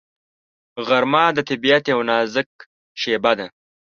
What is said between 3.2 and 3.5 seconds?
ده